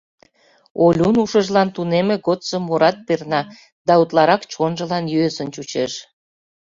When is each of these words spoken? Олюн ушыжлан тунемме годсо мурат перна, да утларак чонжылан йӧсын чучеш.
Олюн 0.85 1.15
ушыжлан 1.23 1.69
тунемме 1.75 2.15
годсо 2.27 2.57
мурат 2.67 2.97
перна, 3.07 3.41
да 3.87 3.93
утларак 4.01 4.41
чонжылан 4.51 5.05
йӧсын 5.13 5.47
чучеш. 5.55 5.93